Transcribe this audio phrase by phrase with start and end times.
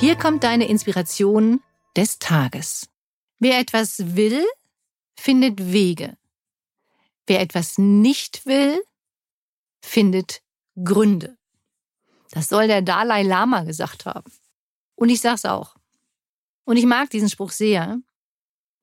[0.00, 1.60] Hier kommt deine Inspiration
[1.96, 2.88] des Tages.
[3.40, 4.44] Wer etwas will,
[5.18, 6.16] findet Wege.
[7.26, 8.80] Wer etwas nicht will,
[9.82, 10.40] findet
[10.84, 11.36] Gründe.
[12.30, 14.30] Das soll der Dalai Lama gesagt haben.
[14.94, 15.74] Und ich sag's auch.
[16.64, 17.98] Und ich mag diesen Spruch sehr.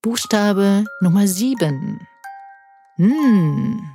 [0.02, 2.06] Buchstabe Nummer sieben.
[2.98, 3.90] Hm.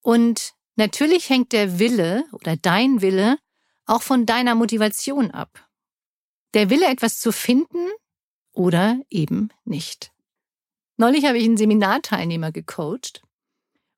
[0.00, 3.36] Und natürlich hängt der Wille oder dein Wille
[3.90, 5.68] auch von deiner Motivation ab.
[6.54, 7.88] Der Wille, etwas zu finden
[8.52, 10.12] oder eben nicht.
[10.96, 13.22] Neulich habe ich einen Seminarteilnehmer gecoacht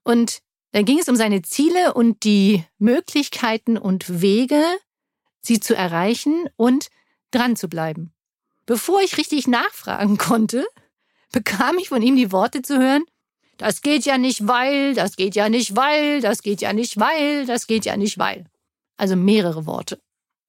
[0.02, 0.40] und
[0.72, 4.62] da ging es um seine Ziele und die Möglichkeiten und Wege,
[5.42, 6.88] sie zu erreichen und
[7.30, 8.14] dran zu bleiben.
[8.64, 10.66] Bevor ich richtig nachfragen konnte,
[11.32, 13.04] bekam ich von ihm die Worte zu hören,
[13.58, 17.44] das geht ja nicht, weil, das geht ja nicht, weil, das geht ja nicht, weil,
[17.44, 18.46] das geht ja nicht, weil.
[18.96, 20.00] Also mehrere Worte.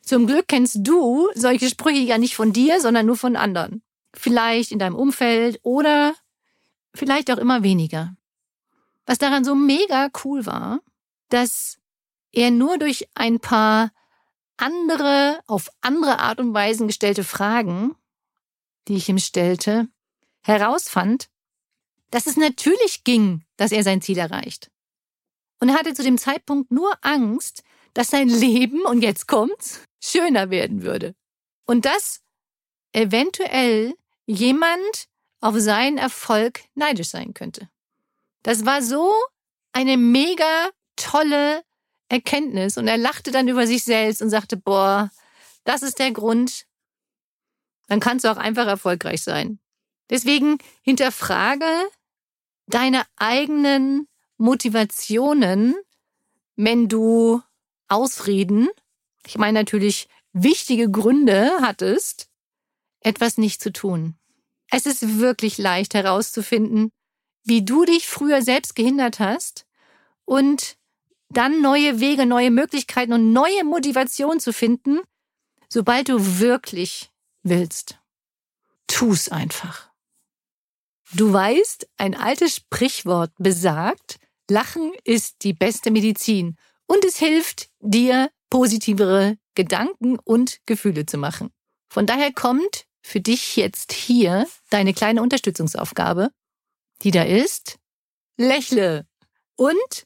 [0.02, 3.82] Zum Glück kennst du solche Sprüche ja nicht von dir, sondern nur von anderen.
[4.14, 6.14] Vielleicht in deinem Umfeld oder
[6.94, 8.16] vielleicht auch immer weniger.
[9.06, 10.82] Was daran so mega cool war,
[11.30, 11.78] dass
[12.32, 13.92] er nur durch ein paar
[14.58, 17.96] andere, auf andere Art und Weisen gestellte Fragen,
[18.88, 19.88] die ich ihm stellte,
[20.42, 21.30] herausfand,
[22.12, 24.70] dass es natürlich ging, dass er sein Ziel erreicht.
[25.60, 30.50] Und er hatte zu dem Zeitpunkt nur Angst, dass sein Leben, und jetzt kommt's, schöner
[30.50, 31.16] werden würde.
[31.66, 32.22] Und dass
[32.92, 33.96] eventuell
[34.26, 35.08] jemand
[35.42, 37.70] auf seinen Erfolg neidisch sein könnte.
[38.44, 39.12] Das war so
[39.74, 41.64] eine mega tolle
[42.10, 45.10] Erkenntnis und er lachte dann über sich selbst und sagte, boah,
[45.64, 46.66] das ist der Grund,
[47.88, 49.60] dann kannst du auch einfach erfolgreich sein.
[50.10, 51.66] Deswegen hinterfrage
[52.68, 55.76] deine eigenen Motivationen,
[56.56, 57.42] wenn du
[57.94, 58.70] Ausreden,
[59.26, 62.28] ich meine natürlich wichtige Gründe hattest,
[63.02, 64.16] etwas nicht zu tun.
[64.72, 66.92] Es ist wirklich leicht herauszufinden,
[67.44, 69.66] wie du dich früher selbst gehindert hast
[70.26, 70.78] und
[71.30, 75.00] dann neue Wege, neue Möglichkeiten und neue Motivation zu finden,
[75.70, 77.12] sobald du wirklich
[77.44, 78.00] willst.
[78.88, 79.92] Tu's einfach.
[81.14, 86.58] Du weißt, ein altes Sprichwort besagt, Lachen ist die beste Medizin
[86.94, 91.52] und es hilft dir, positivere Gedanken und Gefühle zu machen.
[91.90, 96.30] Von daher kommt für dich jetzt hier deine kleine Unterstützungsaufgabe,
[97.02, 97.80] die da ist,
[98.38, 99.08] lächle
[99.56, 100.06] und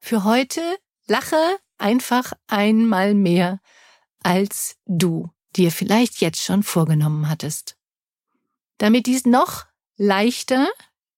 [0.00, 0.60] für heute
[1.06, 3.60] lache einfach einmal mehr,
[4.20, 7.76] als du dir vielleicht jetzt schon vorgenommen hattest.
[8.78, 9.66] Damit dies noch
[9.96, 10.68] leichter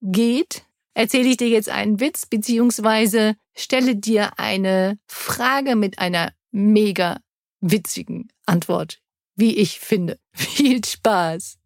[0.03, 7.21] geht, erzähle ich dir jetzt einen Witz beziehungsweise stelle dir eine Frage mit einer mega
[7.61, 8.99] witzigen Antwort,
[9.37, 10.19] wie ich finde.
[10.33, 11.59] Viel Spaß.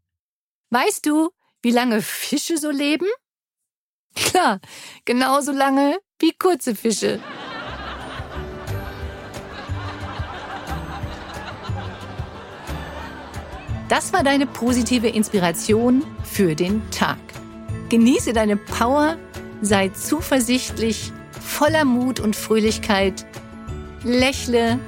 [0.71, 1.31] Weißt du,
[1.63, 3.07] wie lange Fische so leben?
[4.15, 4.61] Klar,
[5.05, 7.21] genauso lange wie kurze Fische.
[13.89, 17.19] Das war deine positive Inspiration für den Tag.
[17.89, 19.17] Genieße deine Power,
[19.61, 23.27] sei zuversichtlich, voller Mut und Fröhlichkeit,
[24.03, 24.79] lächle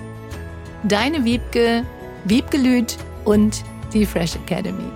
[0.85, 1.85] deine Wiebke,
[2.25, 3.63] Wiebgelüt und
[3.93, 4.91] die Fresh Academy.